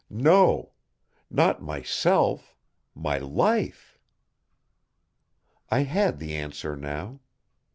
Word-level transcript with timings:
No! 0.09 0.71
Not 1.29 1.61
myself, 1.61 2.55
my 2.95 3.19
life! 3.19 3.99
I 5.69 5.81
had 5.83 6.17
the 6.17 6.33
answer 6.35 6.75
now. 6.75 7.19